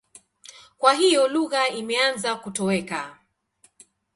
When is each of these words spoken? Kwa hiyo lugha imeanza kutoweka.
Kwa 0.77 0.93
hiyo 0.93 1.27
lugha 1.27 1.67
imeanza 1.69 2.35
kutoweka. 2.35 3.17